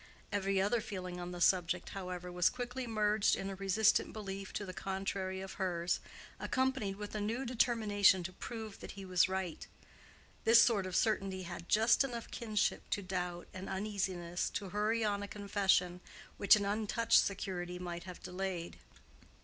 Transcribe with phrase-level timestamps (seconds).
[0.31, 4.65] Every other feeling on the subject, however, was quickly merged in a resistant belief to
[4.65, 5.99] the contrary of hers,
[6.39, 9.67] accompanied with a new determination to prove that he was right.
[10.43, 15.21] This sort of certainty had just enough kinship to doubt and uneasiness to hurry on
[15.21, 16.01] a confession
[16.37, 18.79] which an untouched security might have delayed.